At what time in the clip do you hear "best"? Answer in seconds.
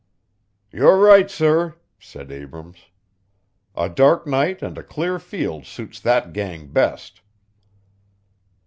6.71-7.21